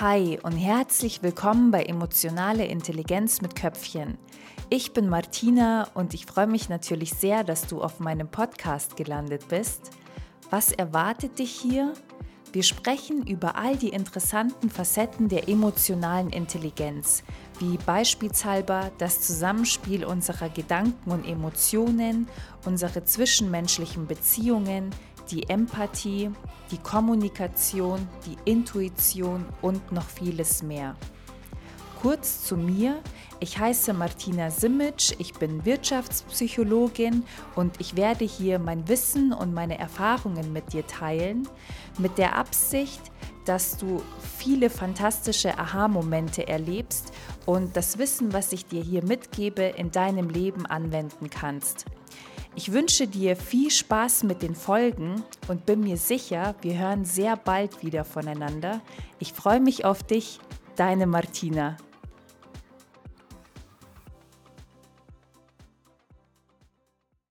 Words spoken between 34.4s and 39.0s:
Simic, ich bin Wirtschaftspsychologin und ich werde hier mein